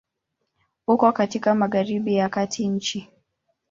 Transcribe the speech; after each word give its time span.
Uko 0.87 1.11
katika 1.11 1.55
Magharibi 1.55 2.15
ya 2.15 2.29
kati 2.29 2.63
ya 2.63 2.69
nchi. 2.71 3.09